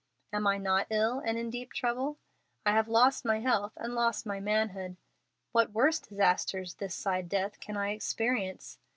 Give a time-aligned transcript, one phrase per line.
[0.33, 2.17] Am I not ill and in deep trouble?
[2.65, 4.95] I have lost my health and lost my manhood.
[5.51, 8.79] What worse disasters this side death can I experience?